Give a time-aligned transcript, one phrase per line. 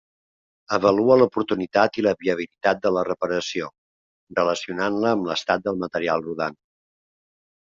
[0.77, 3.69] Avalua l'oportunitat i la viabilitat de la reparació,
[4.41, 6.59] relacionant-la amb l'estat del material rodant.